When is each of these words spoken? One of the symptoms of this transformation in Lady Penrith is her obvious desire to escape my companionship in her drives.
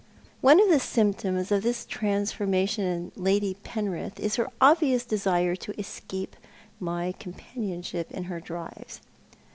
One 0.41 0.59
of 0.59 0.67
the 0.69 0.79
symptoms 0.79 1.51
of 1.51 1.61
this 1.61 1.85
transformation 1.85 2.83
in 2.83 3.11
Lady 3.15 3.57
Penrith 3.61 4.19
is 4.19 4.35
her 4.37 4.49
obvious 4.59 5.05
desire 5.05 5.55
to 5.57 5.79
escape 5.79 6.35
my 6.79 7.11
companionship 7.19 8.09
in 8.11 8.23
her 8.23 8.39
drives. 8.39 9.01